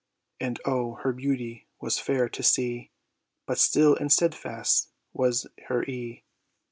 And 0.39 0.59
O, 0.65 0.95
her 1.03 1.13
beauty 1.13 1.67
was 1.79 1.99
fair 1.99 2.27
to 2.27 2.41
see, 2.41 2.89
But 3.45 3.59
still 3.59 3.95
and 3.95 4.11
steadfast 4.11 4.89
was 5.13 5.45
her 5.67 5.83
ee! 5.83 6.23